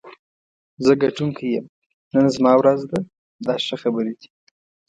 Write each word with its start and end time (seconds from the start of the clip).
زه 0.85 0.91
ګټونکی 1.03 1.47
یم، 1.53 1.65
نن 2.13 2.25
زما 2.35 2.51
ورځ 2.57 2.79
ده 2.91 2.99
دا 3.45 3.55
ښه 3.65 3.75
خبرې 3.83 4.13
دي. 4.19 4.27